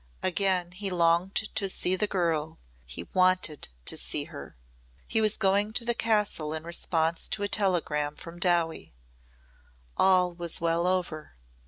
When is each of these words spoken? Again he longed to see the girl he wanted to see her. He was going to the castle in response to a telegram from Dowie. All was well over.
Again 0.23 0.71
he 0.71 0.89
longed 0.89 1.35
to 1.35 1.69
see 1.69 1.95
the 1.95 2.07
girl 2.07 2.57
he 2.87 3.03
wanted 3.13 3.67
to 3.85 3.95
see 3.95 4.23
her. 4.23 4.55
He 5.07 5.21
was 5.21 5.37
going 5.37 5.73
to 5.73 5.85
the 5.85 5.93
castle 5.93 6.55
in 6.55 6.63
response 6.63 7.27
to 7.27 7.43
a 7.43 7.47
telegram 7.47 8.15
from 8.15 8.39
Dowie. 8.39 8.95
All 9.97 10.33
was 10.33 10.59
well 10.59 10.87
over. 10.87 11.35